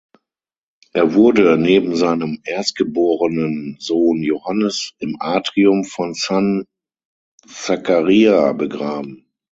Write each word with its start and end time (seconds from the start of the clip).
Er 0.93 1.13
wurde 1.13 1.59
neben 1.59 1.95
seinem 1.95 2.39
erstgeborenen 2.43 3.77
Sohn 3.79 4.23
Johannes 4.23 4.95
im 4.97 5.17
Atrium 5.19 5.83
von 5.83 6.15
San 6.15 6.65
Zaccaria 7.45 8.53
begraben. 8.53 9.27